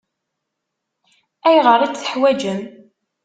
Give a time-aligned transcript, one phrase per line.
[1.47, 2.61] Ayɣer i t-teḥwaǧem?